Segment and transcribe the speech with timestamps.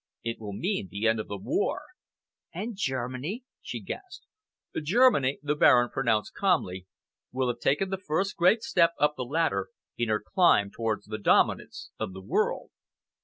[0.23, 1.83] It will mean the end of the war."
[2.51, 4.25] "And Germany?" she gasped.
[4.81, 6.87] "Germany," the Baron pronounced calmly,
[7.31, 11.19] "will have taken the first great step up the ladder in her climb towards the
[11.19, 12.71] dominance of the world."